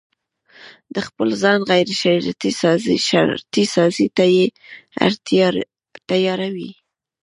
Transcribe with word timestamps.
د 0.93 0.95
خپل 1.07 1.29
ځان 1.41 1.59
غيرشرطي 1.69 3.63
سازي 3.73 4.07
ته 4.17 4.25
يې 4.37 4.45
تياروي. 6.11 6.71